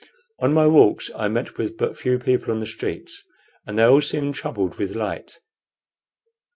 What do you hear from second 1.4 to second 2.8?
with but few people on the